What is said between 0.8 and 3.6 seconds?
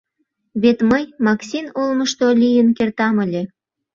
мый Максин олмышто лийын кертам ыле!